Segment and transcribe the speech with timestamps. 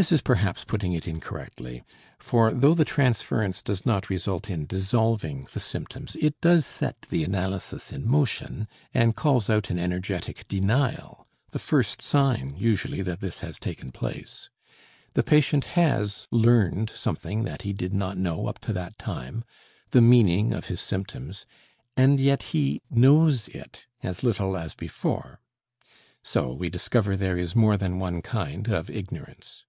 [0.00, 1.82] This is perhaps putting it incorrectly,
[2.20, 7.24] for though the transference does not result in dissolving the symptoms, it does set the
[7.24, 13.40] analysis in motion, and calls out an energetic denial, the first sign usually that this
[13.40, 14.48] has taken place.
[15.14, 19.42] The patient has learned something that he did not know up to that time,
[19.90, 21.44] the meaning of his symptoms,
[21.96, 25.40] and yet he knows it as little as before.
[26.22, 29.64] So we discover there is more than one kind of ignorance.